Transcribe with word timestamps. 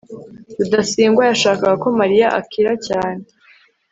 rudasingwa 0.59 1.23
yashakaga 1.29 1.75
ko 1.83 1.87
mariya 1.99 2.27
akira 2.39 2.73
cyane 2.87 3.23